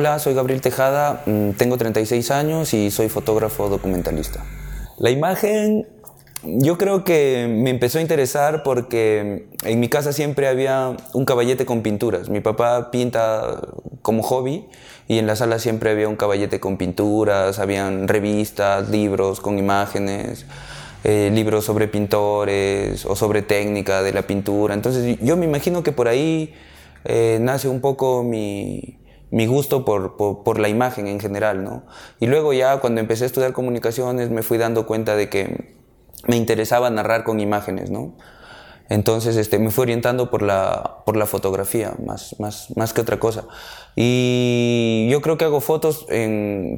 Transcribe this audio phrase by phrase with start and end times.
[0.00, 4.42] Hola, soy Gabriel Tejada, mm, tengo 36 años y soy fotógrafo documentalista.
[4.96, 5.86] La imagen
[6.42, 11.66] yo creo que me empezó a interesar porque en mi casa siempre había un caballete
[11.66, 12.30] con pinturas.
[12.30, 13.60] Mi papá pinta
[14.00, 14.64] como hobby
[15.06, 20.46] y en la sala siempre había un caballete con pinturas, habían revistas, libros con imágenes,
[21.04, 24.72] eh, libros sobre pintores o sobre técnica de la pintura.
[24.72, 26.54] Entonces yo me imagino que por ahí
[27.04, 28.96] eh, nace un poco mi,
[29.30, 31.84] mi gusto por, por, la imagen en general, ¿no?
[32.18, 35.74] Y luego ya cuando empecé a estudiar comunicaciones me fui dando cuenta de que
[36.26, 38.14] me interesaba narrar con imágenes, ¿no?
[38.88, 43.20] Entonces este, me fui orientando por la, por la fotografía, más, más, más que otra
[43.20, 43.44] cosa.
[43.94, 46.06] Y yo creo que hago fotos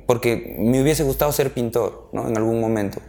[0.07, 2.29] porque me hubiese gustado ser pintor, ¿no?
[2.29, 3.01] En algún momento.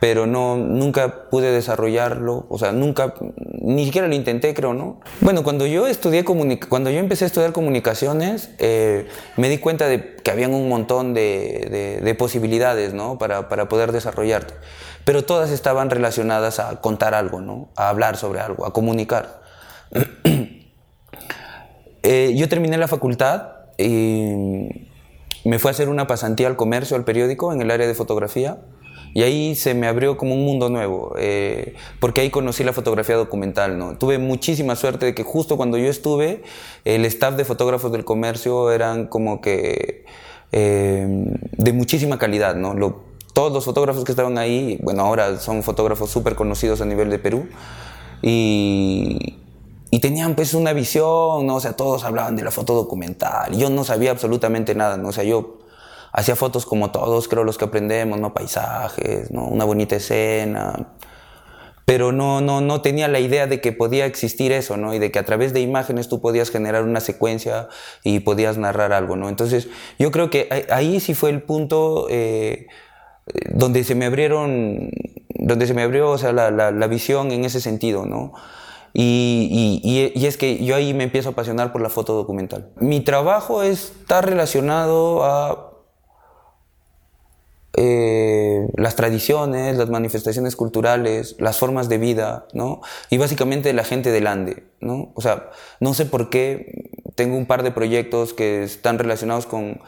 [0.00, 3.14] Pero no, nunca pude desarrollarlo, o sea, nunca,
[3.60, 5.00] ni siquiera lo intenté, creo, ¿no?
[5.20, 10.16] Bueno, cuando yo estudié cuando yo empecé a estudiar comunicaciones, eh, me di cuenta de
[10.16, 13.18] que habían un montón de, de, de posibilidades, ¿no?
[13.18, 14.54] Para, para poder desarrollarte
[15.08, 17.70] pero todas estaban relacionadas a contar algo, ¿no?
[17.76, 19.40] a hablar sobre algo, a comunicar.
[22.02, 24.66] eh, yo terminé la facultad y
[25.46, 28.58] me fui a hacer una pasantía al comercio, al periódico, en el área de fotografía.
[29.18, 33.16] Y ahí se me abrió como un mundo nuevo, eh, porque ahí conocí la fotografía
[33.16, 33.76] documental.
[33.76, 33.98] ¿no?
[33.98, 36.44] Tuve muchísima suerte de que justo cuando yo estuve,
[36.84, 40.04] el staff de fotógrafos del comercio eran como que
[40.52, 42.54] eh, de muchísima calidad.
[42.54, 43.02] ¿no?
[43.32, 47.18] Todos los fotógrafos que estaban ahí, bueno, ahora son fotógrafos súper conocidos a nivel de
[47.18, 47.48] Perú,
[48.22, 49.36] y,
[49.90, 51.56] y, tenían pues una visión, ¿no?
[51.56, 55.08] O sea, todos hablaban de la foto documental, yo no sabía absolutamente nada, ¿no?
[55.08, 55.58] O sea, yo
[56.18, 58.34] hacía fotos como todos, creo, los que aprendemos, ¿no?
[58.34, 59.46] Paisajes, ¿no?
[59.46, 60.94] Una bonita escena,
[61.84, 64.94] pero no, no, no tenía la idea de que podía existir eso, ¿no?
[64.94, 67.68] Y de que a través de imágenes tú podías generar una secuencia
[68.04, 69.28] y podías narrar algo, ¿no?
[69.28, 72.06] Entonces, yo creo que ahí sí fue el punto...
[72.10, 72.66] Eh,
[73.50, 74.90] donde se me abrieron,
[75.34, 78.32] donde se me abrió o sea, la, la, la visión en ese sentido, ¿no?
[78.94, 82.70] Y, y, y, es que yo ahí me empiezo a apasionar por la foto documental.
[82.80, 85.67] Mi trabajo está relacionado a
[87.80, 92.80] eh, las tradiciones, las manifestaciones culturales, las formas de vida, ¿no?
[93.08, 95.12] Y básicamente la gente del Ande, ¿no?
[95.14, 99.80] O sea, no sé por qué tengo un par de proyectos que están relacionados con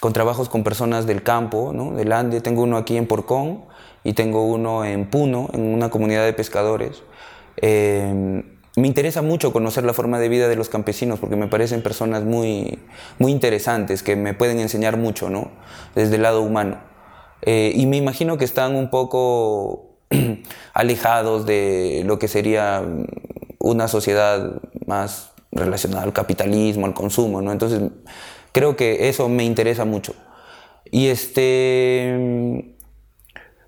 [0.00, 1.92] con trabajos con personas del campo, ¿no?
[1.92, 2.40] del Ande.
[2.40, 3.64] Tengo uno aquí en Porcón
[4.04, 7.02] y tengo uno en Puno, en una comunidad de pescadores.
[7.56, 8.42] Eh,
[8.76, 12.24] me interesa mucho conocer la forma de vida de los campesinos porque me parecen personas
[12.24, 12.78] muy,
[13.18, 15.50] muy interesantes que me pueden enseñar mucho, ¿no?
[15.94, 16.78] Desde el lado humano.
[17.46, 19.96] Eh, y me imagino que están un poco
[20.74, 22.84] alejados de lo que sería
[23.58, 27.50] una sociedad más relacionada al capitalismo, al consumo, ¿no?
[27.50, 27.80] Entonces
[28.56, 30.14] Creo que eso me interesa mucho.
[30.90, 32.75] Y este.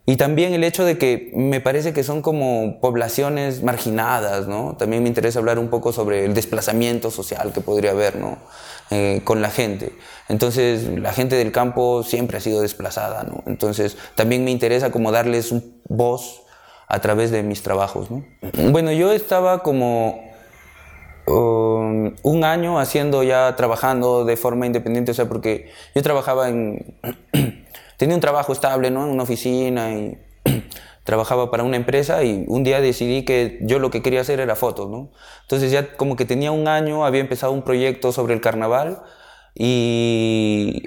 [0.09, 4.75] Y también el hecho de que me parece que son como poblaciones marginadas, ¿no?
[4.79, 8.39] También me interesa hablar un poco sobre el desplazamiento social que podría haber, ¿no?
[8.89, 9.93] Eh, con la gente.
[10.31, 13.43] Entonces, la gente del campo siempre ha sido desplazada, ¿no?
[13.45, 15.53] Entonces, también me interesa como darles
[15.91, 16.41] voz
[16.87, 18.25] a través de mis trabajos, ¿no?
[18.71, 20.27] Bueno, yo estaba como
[21.29, 26.97] Um, un año haciendo ya, trabajando de forma independiente, o sea, porque yo trabajaba en,
[27.99, 29.05] tenía un trabajo estable, ¿no?
[29.05, 30.17] En una oficina y
[31.05, 34.57] trabajaba para una empresa y un día decidí que yo lo que quería hacer era
[34.57, 35.11] fotos, ¿no?
[35.43, 39.03] Entonces ya como que tenía un año, había empezado un proyecto sobre el carnaval
[39.55, 40.85] y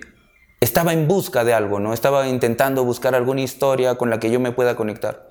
[0.61, 1.93] estaba en busca de algo, ¿no?
[1.93, 5.29] Estaba intentando buscar alguna historia con la que yo me pueda conectar.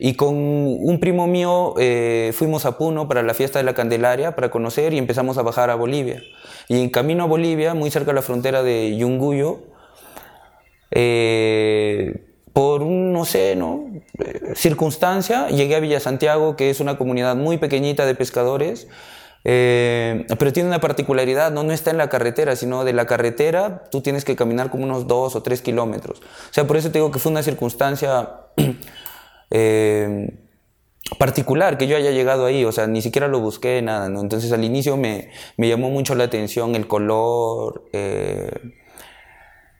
[0.00, 4.36] Y con un primo mío eh, fuimos a Puno para la fiesta de la Candelaria
[4.36, 6.22] para conocer y empezamos a bajar a Bolivia.
[6.68, 9.67] Y en camino a Bolivia, muy cerca de la frontera de Yunguyo,
[10.90, 13.90] eh, por un, no sé, ¿no?
[14.18, 18.88] Eh, circunstancia, llegué a Villa Santiago, que es una comunidad muy pequeñita de pescadores,
[19.44, 21.62] pero tiene una particularidad, ¿no?
[21.62, 25.06] no está en la carretera, sino de la carretera tú tienes que caminar como unos
[25.06, 26.20] dos o tres kilómetros.
[26.20, 28.28] O sea, por eso te digo que fue una circunstancia
[29.50, 30.34] eh,
[31.16, 34.20] particular que yo haya llegado ahí, o sea, ni siquiera lo busqué, nada, ¿no?
[34.20, 38.50] Entonces al inicio me, me llamó mucho la atención el color, eh,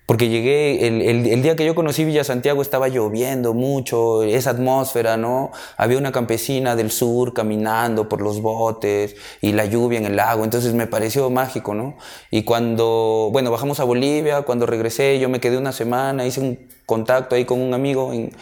[0.09, 4.49] porque llegué, el, el, el, día que yo conocí Villa Santiago estaba lloviendo mucho, esa
[4.49, 5.53] atmósfera, ¿no?
[5.77, 10.45] Había una campesina del sur caminando por los botes y la lluvia en el lago,
[10.45, 11.99] entonces me pareció mágico, ¿no?
[12.31, 16.59] Y cuando, bueno, bajamos a Bolivia, cuando regresé, yo me quedé una semana, hice un
[16.87, 18.33] contacto ahí con un amigo en,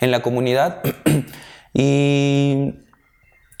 [0.00, 0.80] en la comunidad
[1.74, 2.85] y,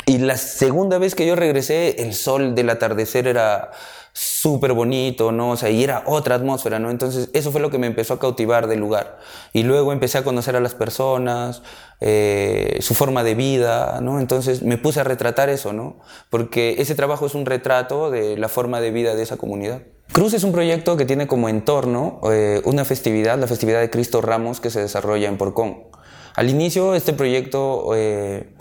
[0.06, 3.72] y la segunda vez que yo regresé, el sol del atardecer era
[4.12, 5.50] súper bonito, ¿no?
[5.50, 6.90] O sea, y era otra atmósfera, ¿no?
[6.90, 9.18] Entonces, eso fue lo que me empezó a cautivar del lugar.
[9.52, 11.62] Y luego empecé a conocer a las personas,
[12.00, 14.20] eh, su forma de vida, ¿no?
[14.20, 15.98] Entonces, me puse a retratar eso, ¿no?
[16.30, 19.82] Porque ese trabajo es un retrato de la forma de vida de esa comunidad.
[20.12, 24.22] Cruz es un proyecto que tiene como entorno eh, una festividad, la festividad de Cristo
[24.22, 25.88] Ramos, que se desarrolla en Porcón.
[26.36, 27.90] Al inicio, este proyecto...
[27.96, 28.54] Eh,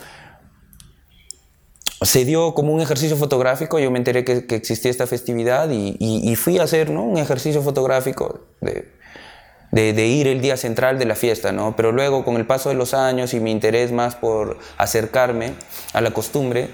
[2.06, 6.58] se dio como un ejercicio fotográfico, yo me enteré que, existía esta festividad y, fui
[6.60, 7.04] a hacer ¿no?
[7.04, 11.76] un ejercicio fotográfico de, ir el día central de la fiesta, ¿no?
[11.76, 15.54] pero luego con el paso de los años y mi interés más por acercarme
[15.94, 16.70] a la costumbre,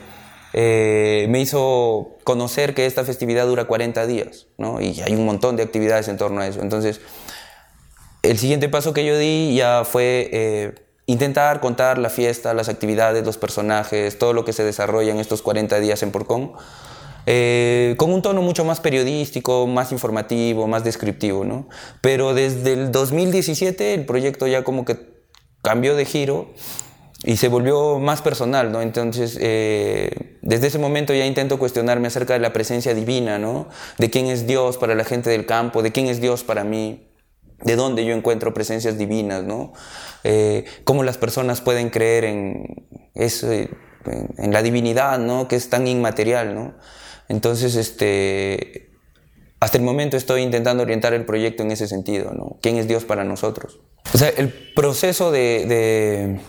[0.54, 4.82] eh, me hizo conocer que esta festividad dura 40 días ¿no?
[4.82, 6.62] y hay un montón de actividades en torno a eso.
[6.62, 7.00] Entonces,
[8.22, 10.30] el siguiente paso que yo di ya fue...
[10.32, 15.20] Eh, intentar contar la fiesta, las actividades, los personajes, todo lo que se desarrolla en
[15.20, 16.54] estos 40 días en Porcón,
[17.26, 21.68] eh, con un tono mucho más periodístico, más informativo, más descriptivo, ¿no?
[22.02, 24.98] Pero desde el 2017 el proyecto ya como que
[25.62, 26.50] cambió de giro
[27.24, 28.82] y se volvió más personal, ¿no?
[28.82, 33.68] Entonces, eh, desde ese momento ya intento cuestionarme acerca de la presencia divina, ¿no?
[34.00, 37.11] De quién es Dios para la gente del campo, de quién es Dios para mí,
[37.64, 39.74] de dónde yo encuentro presencias divinas, ¿no?
[40.24, 42.86] Eh, cómo las personas pueden creer en,
[43.16, 45.48] en, la divinidad, ¿no?
[45.48, 46.74] Que es tan inmaterial, ¿no?
[47.28, 48.90] Entonces, este,
[49.60, 52.58] hasta el momento estoy intentando orientar el proyecto en ese sentido, ¿no?
[52.62, 53.80] ¿Quién es Dios para nosotros?
[54.14, 56.40] O sea, el proceso de,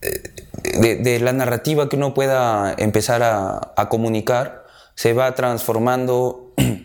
[0.00, 4.64] de, de, la narrativa que uno pueda empezar a, a comunicar
[4.94, 6.52] se va transformando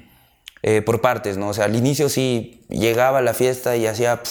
[0.61, 1.49] eh, por partes, ¿no?
[1.49, 4.21] O sea, al inicio sí llegaba a la fiesta y hacía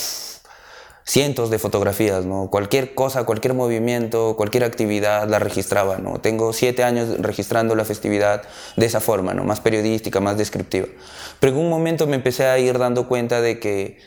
[1.08, 2.50] cientos de fotografías, ¿no?
[2.50, 6.20] Cualquier cosa, cualquier movimiento, cualquier actividad la registraba, ¿no?
[6.20, 8.42] Tengo siete años registrando la festividad
[8.76, 9.42] de esa forma, ¿no?
[9.44, 10.86] Más periodística, más descriptiva.
[11.40, 13.98] Pero en un momento me empecé a ir dando cuenta de que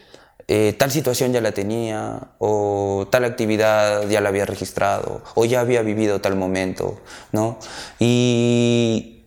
[0.48, 5.62] eh, tal situación ya la tenía, o tal actividad ya la había registrado, o ya
[5.62, 7.00] había vivido tal momento,
[7.32, 7.58] ¿no?
[8.00, 9.21] Y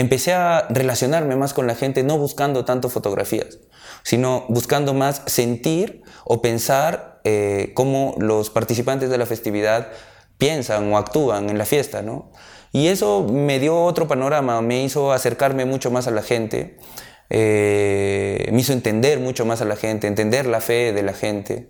[0.00, 3.58] empecé a relacionarme más con la gente, no buscando tanto fotografías,
[4.02, 9.88] sino buscando más sentir o pensar eh, cómo los participantes de la festividad
[10.38, 12.32] piensan o actúan en la fiesta, ¿no?
[12.72, 16.78] Y eso me dio otro panorama, me hizo acercarme mucho más a la gente,
[17.28, 21.68] eh, me hizo entender mucho más a la gente, entender la fe de la gente.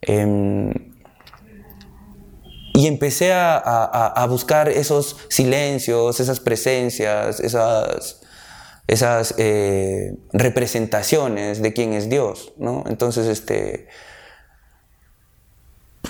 [0.00, 0.72] Em,
[2.78, 8.20] y empecé a, buscar esos silencios, esas presencias, esas,
[8.86, 12.84] esas eh, representaciones de quién es Dios, ¿no?
[12.86, 13.88] Entonces, este,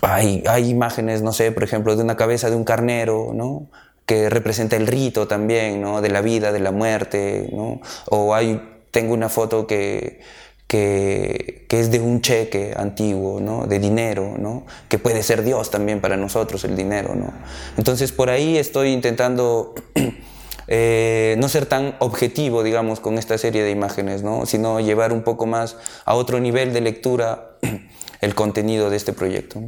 [0.02, 3.70] hay, hay, imágenes, no sé, por ejemplo, de una cabeza de un carnero, ¿no?
[4.04, 6.02] Que representa el rito también, ¿no?
[6.02, 7.80] De la vida, de la muerte, ¿no?
[8.10, 10.20] O hay, tengo una foto que,
[10.68, 13.66] que, es de un cheque antiguo, ¿no?
[13.66, 14.64] de dinero, ¿no?
[14.88, 17.14] que puede ser Dios también para nosotros el dinero.
[17.14, 17.32] ¿no?
[17.76, 19.74] Entonces por ahí estoy intentando
[20.68, 24.44] eh, no ser tan objetivo, digamos, con esta serie de imágenes, ¿no?
[24.44, 27.56] sino llevar un poco más a otro nivel de lectura
[28.20, 29.62] el contenido de este proyecto.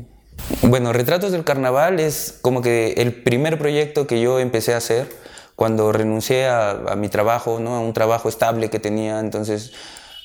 [0.63, 5.09] Bueno, Retratos del Carnaval es como que el primer proyecto que yo empecé a hacer
[5.55, 7.77] cuando renuncié a, a mi trabajo, ¿no?
[7.77, 9.73] a un trabajo estable que tenía, entonces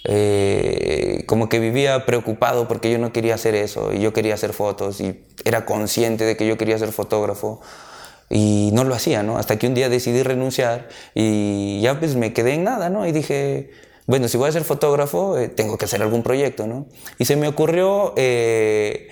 [0.07, 4.53] eh, como que vivía preocupado porque yo no quería hacer eso y yo quería hacer
[4.53, 7.59] fotos y era consciente de que yo quería ser fotógrafo
[8.29, 9.38] y no lo hacía, ¿no?
[9.38, 13.07] Hasta que un día decidí renunciar y ya pues me quedé en nada, ¿no?
[13.07, 13.71] Y dije,
[14.05, 16.85] bueno, si voy a ser fotógrafo, eh, tengo que hacer algún proyecto, ¿no?
[17.17, 19.09] Y se me ocurrió eh,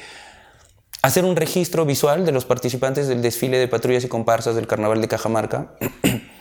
[1.01, 5.01] hacer un registro visual de los participantes del desfile de patrullas y comparsas del Carnaval
[5.01, 5.73] de Cajamarca.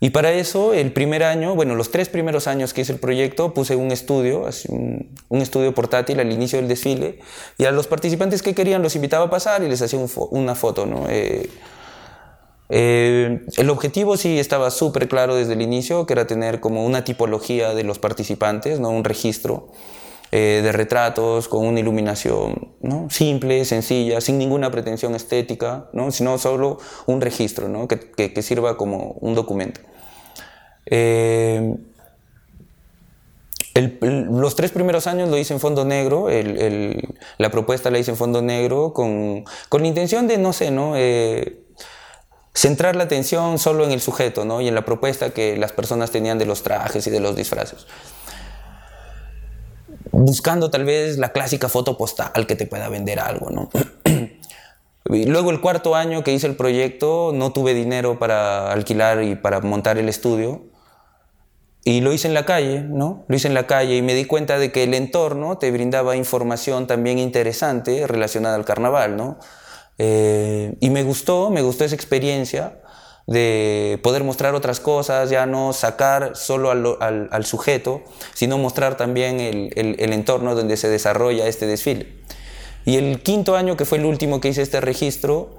[0.00, 3.54] Y para eso, el primer año, bueno, los tres primeros años que hice el proyecto,
[3.54, 7.20] puse un estudio, un, estudio portátil al inicio del desfile,
[7.58, 9.98] y a los participantes que querían los invitaba a pasar y les hacía
[10.30, 11.06] una foto, ¿no?
[11.08, 11.48] Eh,
[12.70, 17.04] eh, el objetivo sí estaba súper claro desde el inicio, que era tener como una
[17.04, 18.90] tipología de los participantes, ¿no?
[18.90, 19.68] Un registro
[20.36, 22.74] eh, de retratos con una iluminación
[23.08, 26.10] simple, sencilla, sin ninguna pretensión estética, ¿no?
[26.10, 27.86] sino solo un registro ¿no?
[27.86, 29.80] que, que, que sirva como un documento.
[30.86, 31.76] Eh,
[34.00, 36.26] los tres primeros años lo hice en fondo negro,
[37.38, 40.94] la propuesta la hice en fondo negro con, con la intención de, no sé, ¿no?
[40.96, 41.60] Eh,
[42.54, 44.60] centrar la atención solo en el sujeto ¿no?
[44.60, 47.86] y en la propuesta que las personas tenían de los trajes y de los disfraces.
[50.16, 53.50] Buscando tal vez la clásica foto postal que te pueda vender algo.
[53.50, 53.70] ¿no?
[55.04, 59.60] Luego el cuarto año que hice el proyecto no tuve dinero para alquilar y para
[59.60, 60.62] montar el estudio
[61.84, 63.24] y lo hice en la calle, ¿no?
[63.28, 66.16] Lo hice en la calle y me di cuenta de que el entorno te brindaba
[66.16, 69.38] información también interesante relacionada al carnaval, ¿no?
[69.98, 72.80] Eh, y me gustó, me gustó esa experiencia
[73.26, 78.02] de poder mostrar otras cosas, ya no sacar solo al, sujeto,
[78.34, 82.08] sino mostrar también el, el, entorno donde se desarrolla este desfile.
[82.84, 85.56] Y el quinto año, que fue el último que hice este registro,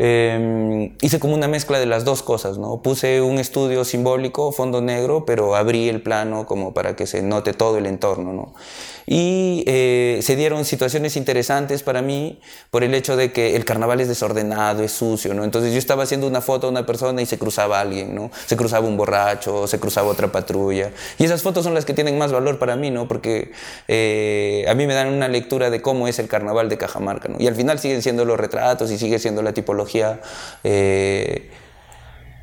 [0.00, 2.82] Em, hice como una mezcla de las dos cosas, ¿no?
[2.82, 7.52] Puse un estudio simbólico, fondo negro, pero abrí el plano como para que se note
[7.52, 8.54] todo el entorno, ¿no?
[9.06, 12.38] Y eh, se dieron situaciones interesantes para mí
[12.70, 15.42] por el hecho de que el carnaval es desordenado, es sucio, ¿no?
[15.42, 18.30] Entonces yo estaba haciendo una foto a una persona y se cruzaba alguien, ¿no?
[18.46, 20.92] Se cruzaba un borracho, se cruzaba otra patrulla.
[21.18, 23.08] Y esas fotos son las que tienen más valor para mí, ¿no?
[23.08, 23.50] Porque
[23.88, 27.36] eh, a mí me dan una lectura de cómo es el carnaval de Cajamarca, ¿no?
[27.40, 29.87] Y al final siguen siendo los retratos y sigue siendo la tipología.
[30.64, 31.50] Eh,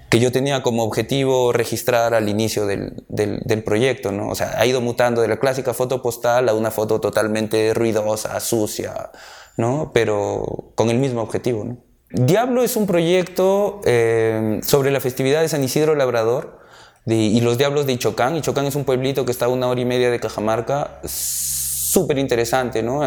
[0.10, 4.30] que yo tenía como objetivo registrar al inicio del, del, proyecto, ¿no?
[4.30, 8.40] O sea, ha ido mutando de la clásica foto postal a una foto totalmente ruidosa,
[8.40, 9.12] sucia,
[9.58, 9.92] ¿no?
[9.94, 11.78] Pero con el mismo objetivo, ¿no?
[12.12, 16.60] Diablo es un proyecto eh, sobre la festividad de San Isidro Labrador
[17.08, 18.38] y los Diablos de Ichocán.
[18.38, 22.84] Ichocán es un pueblito que está a una hora y media de Cajamarca, súper interesante,
[22.84, 23.02] ¿no?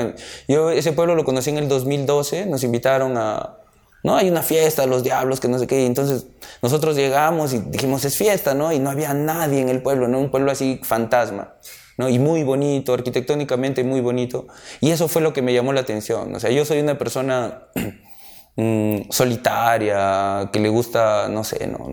[0.46, 3.56] Yo ese pueblo lo conocí en el 2012, nos invitaron a,
[4.02, 4.16] ¿no?
[4.16, 5.82] Hay una fiesta, los diablos, que no sé qué.
[5.82, 6.26] Y entonces
[6.62, 8.72] nosotros llegamos y dijimos, es fiesta, ¿no?
[8.72, 10.18] Y no había nadie en el pueblo, ¿no?
[10.18, 11.54] Un pueblo así fantasma,
[11.96, 12.08] ¿no?
[12.08, 14.46] Y muy bonito, arquitectónicamente muy bonito.
[14.80, 16.34] Y eso fue lo que me llamó la atención.
[16.34, 17.68] O sea, yo soy una persona
[18.56, 21.88] mm, solitaria, que le gusta, no sé, ¿no?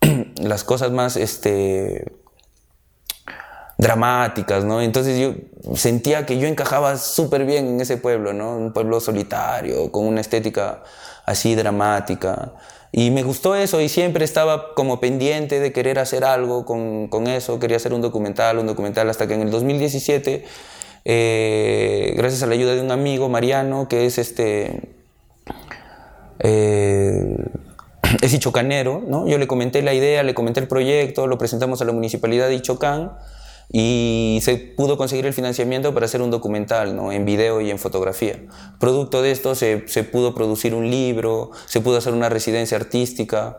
[0.36, 2.25] las cosas más, este
[3.78, 4.80] dramáticas, ¿no?
[4.80, 5.34] Entonces yo
[5.76, 8.56] sentía que yo encajaba súper bien en ese pueblo, ¿no?
[8.56, 10.82] Un pueblo solitario, con una estética
[11.26, 12.52] así dramática.
[12.92, 17.26] Y me gustó eso y siempre estaba como pendiente de querer hacer algo con, con
[17.26, 20.44] eso, quería hacer un documental, un documental, hasta que en el 2017,
[21.04, 24.94] eh, gracias a la ayuda de un amigo, Mariano, que es este...
[26.38, 27.36] Eh,
[28.22, 29.28] es ichocanero, ¿no?
[29.28, 32.54] Yo le comenté la idea, le comenté el proyecto, lo presentamos a la municipalidad de
[32.54, 33.12] Ichocán
[33.72, 37.12] y se pudo conseguir el financiamiento para hacer un documental ¿no?
[37.12, 38.40] en video y en fotografía.
[38.78, 43.58] Producto de esto se, se pudo producir un libro, se pudo hacer una residencia artística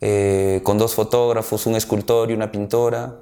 [0.00, 3.16] eh, con dos fotógrafos, un escultor y una pintora.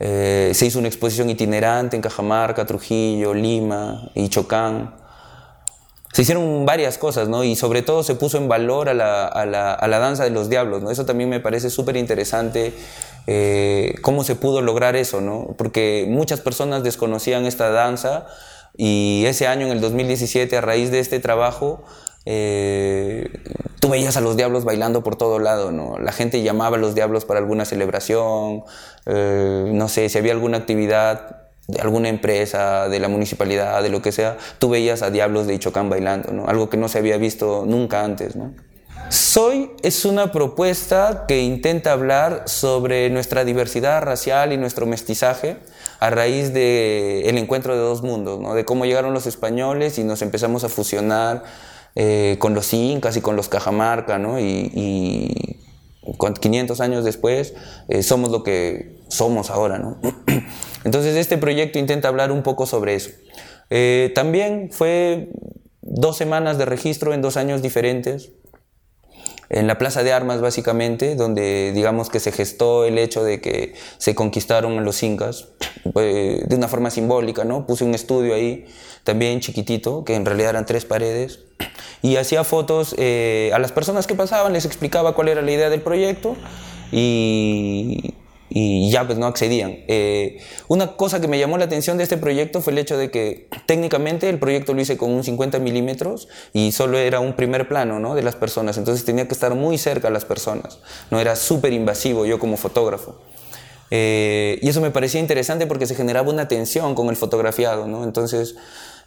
[0.00, 4.94] Eh, se hizo una exposición itinerante en Cajamarca, Trujillo, Lima y Chocán.
[6.12, 7.44] Se hicieron varias cosas, ¿no?
[7.44, 10.30] Y sobre todo se puso en valor a la, a la, a la danza de
[10.30, 10.90] los diablos, ¿no?
[10.90, 12.72] Eso también me parece súper interesante
[13.26, 15.54] eh, cómo se pudo lograr eso, ¿no?
[15.58, 18.26] Porque muchas personas desconocían esta danza
[18.74, 21.82] y ese año, en el 2017, a raíz de este trabajo,
[22.24, 23.28] eh,
[23.80, 25.98] tú veías a los diablos bailando por todo lado, ¿no?
[25.98, 28.64] La gente llamaba a los diablos para alguna celebración,
[29.06, 34.02] eh, no sé, si había alguna actividad de alguna empresa, de la municipalidad, de lo
[34.02, 36.48] que sea, tú veías a diablos de Ichocán bailando, ¿no?
[36.48, 38.54] Algo que no se había visto nunca antes, ¿no?
[39.10, 45.58] Soy es una propuesta que intenta hablar sobre nuestra diversidad racial y nuestro mestizaje
[46.00, 48.54] a raíz del el encuentro de dos mundos, ¿no?
[48.54, 51.44] de cómo llegaron los españoles y nos empezamos a fusionar
[51.94, 54.38] eh, con los incas y con los cajamarca, ¿no?
[54.38, 55.58] y, y
[56.40, 57.54] 500 años después
[57.88, 59.78] eh, somos lo que somos ahora.
[59.78, 59.98] ¿no?
[60.84, 63.10] Entonces este proyecto intenta hablar un poco sobre eso.
[63.70, 65.30] Eh, también fue
[65.82, 68.30] dos semanas de registro en dos años diferentes
[69.50, 73.74] en la Plaza de Armas básicamente, donde digamos que se gestó el hecho de que
[73.96, 75.48] se conquistaron los incas
[75.98, 77.66] eh, de una forma simbólica, ¿no?
[77.66, 78.66] Puse un estudio ahí
[79.04, 81.40] también chiquitito, que en realidad eran tres paredes,
[82.02, 85.70] y hacía fotos eh, a las personas que pasaban, les explicaba cuál era la idea
[85.70, 86.36] del proyecto
[86.92, 88.14] y
[88.50, 89.78] y ya pues no accedían.
[89.88, 93.10] Eh, una cosa que me llamó la atención de este proyecto fue el hecho de
[93.10, 97.68] que técnicamente el proyecto lo hice con un 50 milímetros y solo era un primer
[97.68, 98.14] plano ¿no?
[98.14, 101.72] de las personas, entonces tenía que estar muy cerca a las personas, no era súper
[101.72, 103.20] invasivo yo como fotógrafo.
[103.90, 108.04] Eh, y eso me parecía interesante porque se generaba una tensión con el fotografiado, ¿no?
[108.04, 108.56] entonces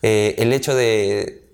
[0.01, 1.50] eh, el hecho de,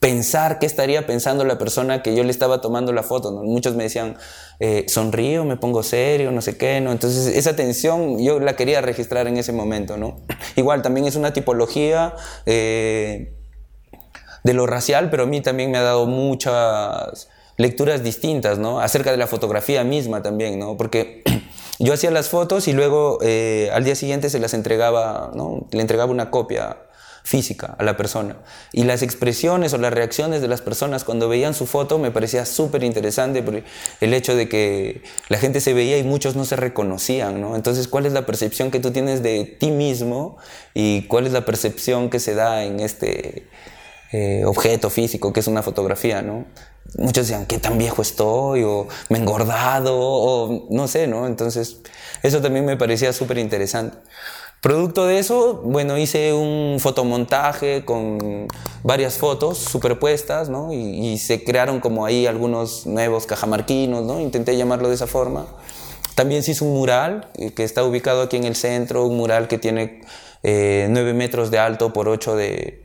[0.00, 3.32] pensar qué estaría pensando la persona que yo le estaba tomando la foto.
[3.32, 4.16] Muchos me decían,
[4.60, 6.92] eh, sonrío, me pongo serio, no sé qué, ¿no?
[6.92, 10.20] Entonces esa tensión yo la quería registrar en ese momento, ¿no?
[10.56, 12.14] Igual también es una tipología
[12.46, 13.36] eh,
[14.44, 18.80] de lo racial, pero a mí también me ha dado muchas lecturas distintas, ¿no?
[18.80, 20.76] Acerca de la fotografía misma también, ¿no?
[20.76, 21.24] Porque
[21.80, 25.66] yo hacía las fotos y luego eh, al día siguiente se las entregaba, ¿no?
[25.72, 26.76] Le entregaba una copia
[27.28, 28.38] física a la persona.
[28.72, 32.46] Y las expresiones o las reacciones de las personas cuando veían su foto me parecía
[32.46, 33.62] súper interesante por
[34.00, 37.54] el hecho de que la gente se veía y muchos no se reconocían, ¿no?
[37.54, 40.38] Entonces, ¿cuál es la percepción que tú tienes de ti mismo
[40.72, 43.46] y cuál es la percepción que se da en este
[44.10, 46.46] eh, objeto físico que es una fotografía, ¿no?
[46.96, 48.62] Muchos decían, ¿qué tan viejo estoy?
[48.62, 51.26] O me he engordado, o no sé, ¿no?
[51.26, 51.76] Entonces,
[52.22, 53.98] eso también me parecía súper interesante.
[54.60, 58.48] Producto de eso, bueno, hice un fotomontaje con
[58.82, 60.72] varias fotos superpuestas, ¿no?
[60.72, 64.20] Y, se crearon como ahí algunos nuevos cajamarquinos, ¿no?
[64.20, 65.46] Intenté llamarlo de esa forma.
[66.16, 69.46] También se hizo un mural eh, que está ubicado aquí en el centro, un mural
[69.46, 70.00] que tiene
[70.42, 72.84] eh, 9 metros de alto por 8 de,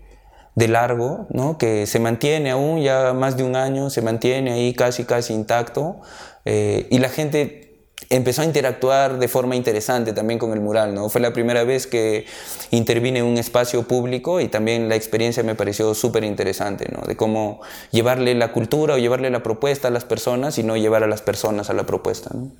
[0.55, 1.57] largo, ¿no?
[1.57, 6.01] que se mantiene aún ya más de un año, se mantiene ahí casi casi intacto
[6.45, 7.72] eh, y la gente
[8.15, 11.09] empezó a interactuar de forma interesante también con el mural, ¿no?
[11.09, 12.25] Fue la primera vez que
[12.69, 17.01] intervine en un espacio público y también la experiencia me pareció súper interesante, ¿no?
[17.07, 21.03] De cómo llevarle la cultura o llevarle la propuesta a las personas y no llevar
[21.03, 22.51] a las personas a la propuesta, ¿no?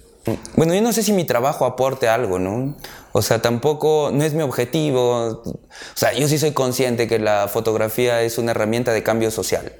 [0.55, 2.75] Bueno, yo no sé si mi trabajo aporte algo, ¿no?
[3.12, 5.43] O sea, tampoco, no es mi objetivo.
[5.43, 5.57] O
[5.95, 9.74] sea, yo sí soy consciente que la fotografía es una herramienta de cambio social,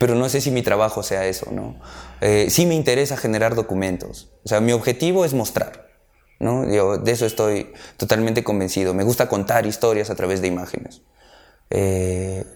[0.00, 1.78] pero no sé si mi trabajo sea eso, ¿no?
[2.22, 4.30] Eh, sí me interesa generar documentos.
[4.46, 5.90] O sea, mi objetivo es mostrar,
[6.38, 6.62] ¿no?
[6.64, 8.94] De eso estoy totalmente convencido.
[8.94, 11.02] Me gusta contar historias a través de imágenes.
[11.68, 12.46] Eh,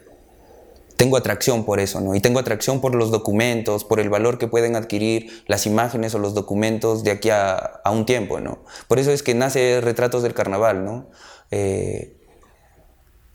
[0.96, 2.14] tengo atracción por eso, ¿no?
[2.14, 6.18] Y tengo atracción por los documentos, por el valor que pueden adquirir las imágenes o
[6.18, 8.64] los documentos de aquí a, un tiempo, ¿no?
[8.88, 11.10] Por eso es que nace Retratos del Carnaval, ¿no?
[11.50, 12.23] Eh,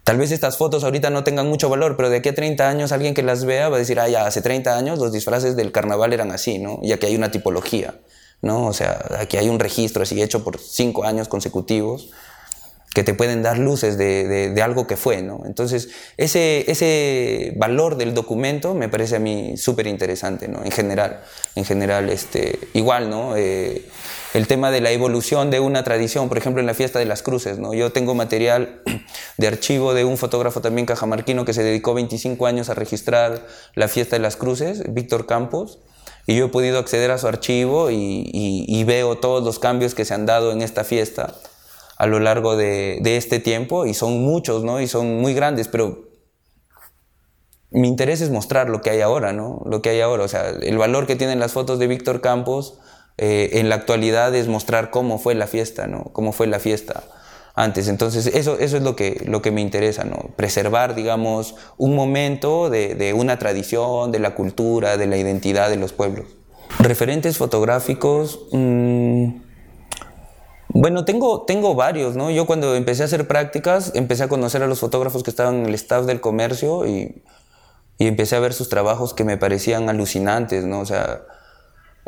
[0.09, 2.91] tal vez estas fotos ahorita no tengan mucho valor, pero de aquí a 30 años
[2.91, 5.71] alguien que las vea va a decir, ah, ya, hace 30 años los disfraces del
[5.71, 6.79] carnaval eran así, ¿no?
[6.81, 7.93] Ya que hay una tipología,
[8.41, 8.65] ¿no?
[8.65, 12.09] O sea, aquí hay un registro así hecho por 5 años consecutivos
[12.95, 15.43] que te pueden dar luces de, de, algo que fue, ¿no?
[15.45, 20.65] Entonces, ese, ese valor del documento me parece a mí súper interesante, ¿no?
[20.65, 21.21] En general,
[21.53, 23.37] en general, este, igual, ¿no?
[23.37, 23.85] Eh,
[24.33, 27.23] el tema de la evolución de una tradición, por ejemplo, en la fiesta de las
[27.23, 27.73] cruces, ¿no?
[27.73, 28.81] Yo tengo material
[29.37, 33.87] de archivo de un fotógrafo también cajamarquino que se dedicó 25 años a registrar la
[33.87, 35.79] fiesta de las cruces, Víctor Campos,
[36.27, 40.13] y yo he podido acceder a su archivo y, veo todos los cambios que se
[40.13, 41.35] han dado en esta fiesta
[41.97, 44.79] a lo largo de, este tiempo y son muchos, ¿no?
[44.79, 46.07] Y son muy grandes, pero
[47.71, 49.63] mi interés es mostrar lo que hay ahora, ¿no?
[49.65, 52.79] Lo que hay ahora, o sea, el valor que tienen las fotos de Víctor Campos
[53.21, 56.05] eh, en la actualidad es mostrar cómo fue la fiesta, ¿no?
[56.13, 57.03] Cómo fue la fiesta
[57.53, 57.89] antes.
[57.89, 60.29] Entonces, eso, eso es lo que, lo que me interesa, ¿no?
[60.37, 65.91] Preservar, digamos, un momento de, una tradición, de la cultura, de la identidad de los
[65.91, 66.27] pueblos.
[66.79, 68.39] Referentes fotográficos...
[68.53, 69.27] Mmm,
[70.71, 72.29] bueno, tengo, tengo varios, ¿no?
[72.29, 75.65] Yo cuando empecé a hacer prácticas, empecé a conocer a los fotógrafos que estaban en
[75.65, 77.23] el staff del comercio y,
[77.97, 80.79] y empecé a ver sus trabajos que me parecían alucinantes, ¿no?
[80.79, 81.23] O sea,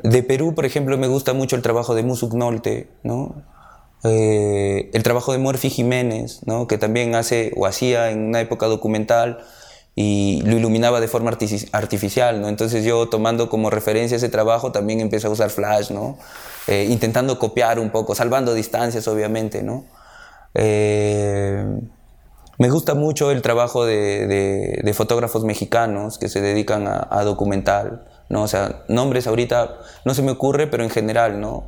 [0.04, 3.44] de Perú, por ejemplo, me gusta mucho el trabajo de Musuk Nolte, ¿no?
[4.04, 6.68] Eh, el trabajo de Murphy Jiménez, ¿no?
[6.68, 9.40] Que también hace o hacía en una época documental
[9.94, 11.32] y lo iluminaba de forma
[11.72, 12.48] artificial, ¿no?
[12.48, 16.18] Entonces yo tomando como referencia ese trabajo también empecé a usar flash, ¿no?
[16.68, 19.86] Eh, intentando copiar un poco, salvando distancias obviamente, ¿no?
[20.54, 21.64] Eh,
[22.58, 28.44] me gusta mucho el trabajo de, fotógrafos mexicanos que se dedican a, documental, ¿no?
[28.44, 31.65] O sea, nombres ahorita no se me ocurre, pero en general, ¿no?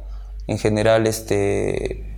[0.48, 2.10] En general, este...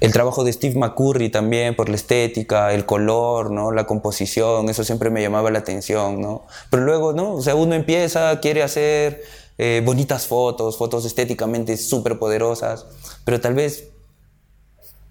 [0.00, 3.70] El trabajo de Steve McCurry también por la estética, el color, ¿no?
[3.70, 6.44] La composición, eso siempre me llamaba la atención, ¿no?
[6.70, 7.34] Pero luego, ¿no?
[7.34, 9.22] O sea, uno empieza, quiere hacer
[9.58, 12.84] eh, bonitas fotos, fotos estéticamente súper poderosas,
[13.24, 13.91] pero tal vez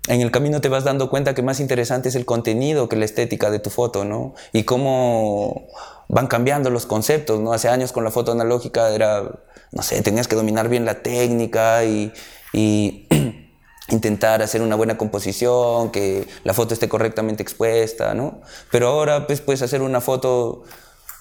[0.08, 3.06] en el camino te vas dando cuenta que más interesante es el contenido que la
[3.06, 4.34] estética de tu foto, ¿no?
[4.52, 5.68] Y cómo
[6.08, 7.54] van cambiando los conceptos, ¿no?
[7.54, 9.24] Hace años con la foto analógica era,
[9.72, 12.12] no sé, tenías que dominar bien la técnica y,
[12.52, 13.08] y
[13.90, 18.42] intentar hacer una buena composición, que la foto esté correctamente expuesta, ¿no?
[18.72, 20.64] Pero ahora pues puedes hacer una foto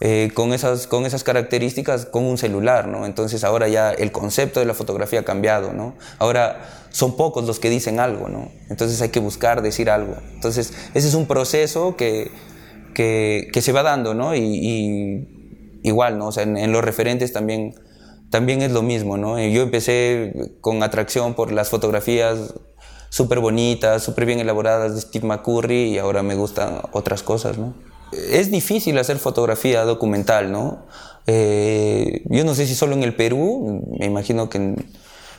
[0.02, 3.04] eh, con, esas, con esas características con un celular, ¿no?
[3.04, 5.94] Entonces ahora ya el concepto de la fotografía ha cambiado, ¿no?
[6.18, 8.50] Ahora son pocos los que dicen algo, ¿no?
[8.70, 10.16] Entonces hay que buscar decir algo.
[10.32, 12.30] Entonces ese es un proceso que,
[12.94, 14.34] que, se va dando, ¿no?
[14.34, 16.28] Y, igual, ¿no?
[16.28, 17.74] O sea, en, los referentes también,
[18.30, 19.38] también es lo mismo, ¿no?
[19.38, 20.32] Yo empecé
[20.62, 22.54] con atracción por las fotografías
[23.10, 27.89] súper bonitas, súper bien elaboradas de Steve McCurry y ahora me gustan otras cosas, ¿no?
[28.12, 30.86] Es difícil hacer fotografía documental, ¿no?
[31.26, 34.74] Eh, yo no sé si solo en el Perú, me imagino que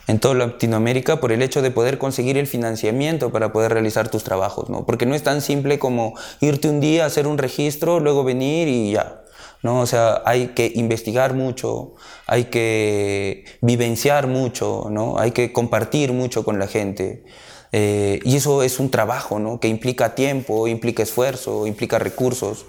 [0.08, 4.24] en toda Latinoamérica por el hecho de poder conseguir el financiamiento para poder realizar tus
[4.24, 4.86] trabajos, ¿no?
[4.86, 8.92] Porque no es tan simple como irte un día, hacer un registro, luego venir y
[8.92, 9.22] ya.
[9.64, 9.80] ¿no?
[9.80, 11.94] O sea, hay que investigar mucho,
[12.26, 15.20] hay que vivenciar mucho, ¿no?
[15.20, 17.24] Hay que compartir mucho con la gente.
[17.72, 19.60] Eh, y eso es un trabajo, ¿no?
[19.60, 22.66] Que implica tiempo, implica esfuerzo, implica recursos.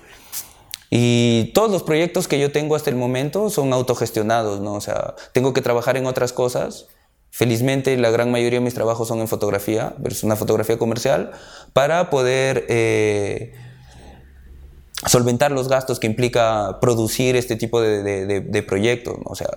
[0.90, 4.74] Y todos los proyectos que yo tengo hasta el momento son autogestionados, ¿no?
[4.74, 6.86] O sea, tengo que trabajar en otras cosas.
[7.30, 11.32] Felizmente la gran mayoría de mis trabajos son en fotografía, pero es una fotografía comercial,
[11.72, 13.54] para poder eh,
[15.06, 19.16] solventar los gastos que implica producir este tipo de, proyectos.
[19.24, 19.48] O sea,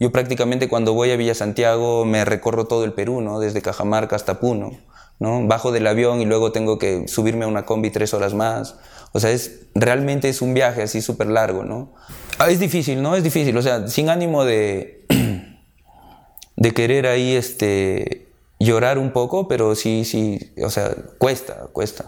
[0.00, 3.38] yo prácticamente cuando voy a Villa Santiago me recorro todo el Perú, ¿no?
[3.38, 4.72] Desde Cajamarca hasta Puno.
[5.20, 5.46] ¿No?
[5.46, 8.76] Bajo del avión y luego tengo que subirme a una combi tres horas más.
[9.12, 11.92] O sea, es, realmente es un viaje así súper largo, ¿no?
[12.38, 13.14] Ah, es difícil, ¿no?
[13.14, 15.04] Es difícil, o sea, sin ánimo de,
[16.56, 18.28] de querer ahí este,
[18.58, 22.06] llorar un poco, pero sí, sí, o sea, cuesta, cuesta.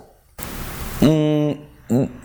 [1.02, 1.52] Mm,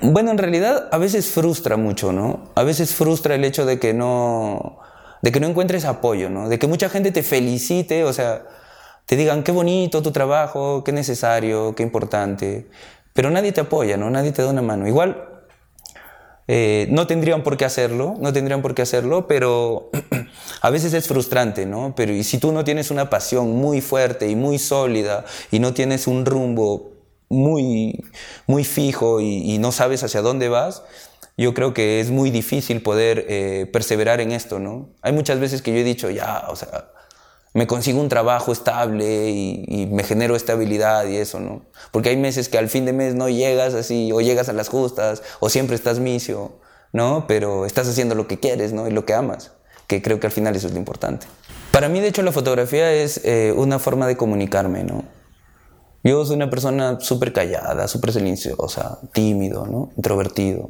[0.02, 2.52] bueno, en realidad a veces frustra mucho, ¿no?
[2.56, 4.80] A veces frustra el hecho de que no,
[5.22, 6.48] de que no encuentres apoyo, ¿no?
[6.48, 8.44] De que mucha gente te felicite, o sea,
[9.08, 12.68] te digan qué bonito tu trabajo, qué necesario, qué importante,
[13.14, 14.10] pero nadie te apoya, ¿no?
[14.10, 14.86] Nadie te da una mano.
[14.86, 15.28] Igual
[16.50, 19.92] eh, no tendrían por qué hacerlo, no tendrían por qué hacerlo, pero
[20.62, 21.94] a veces es frustrante, ¿no?
[21.96, 25.74] Pero y si tú no tienes una pasión muy fuerte y muy sólida y no
[25.74, 26.92] tienes un rumbo
[27.30, 28.04] muy,
[28.46, 30.84] muy fijo y, no sabes hacia dónde vas,
[31.38, 34.90] yo creo que es muy difícil poder eh, perseverar en esto, ¿no?
[35.02, 36.90] Hay muchas veces que yo he dicho, ya, o sea,
[37.58, 41.64] me consigo un trabajo estable y, me genero estabilidad y eso, ¿no?
[41.90, 44.70] Porque hay meses que al fin de mes no llegas así, o llegas a las
[44.70, 46.52] justas, o siempre estás misio,
[46.94, 47.26] ¿no?
[47.28, 48.88] Pero estás haciendo lo que quieres, ¿no?
[48.88, 49.54] Y lo que amas,
[49.88, 51.26] que creo que al final eso es lo importante.
[51.72, 55.06] Para mí, de hecho, la fotografía es eh, una forma de comunicarme, ¿no?
[56.04, 59.90] Yo soy una persona súper callada, súper silenciosa, tímido, ¿no?
[59.98, 60.70] Introvertido.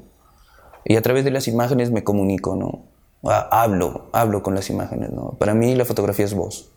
[0.86, 2.86] Y a través de las imágenes me comunico, ¿no?
[3.30, 5.32] Hablo, hablo con las imágenes, ¿no?
[5.32, 6.71] Para mí la fotografía es voz.